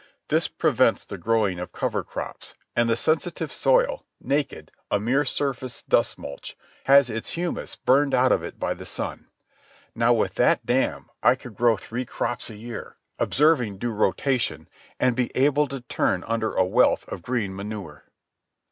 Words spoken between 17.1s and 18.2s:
green manure.